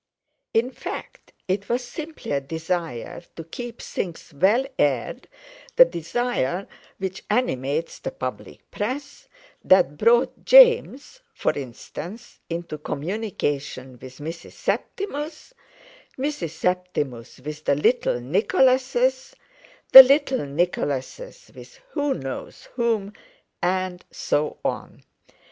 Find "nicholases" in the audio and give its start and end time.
18.19-19.35, 20.47-21.51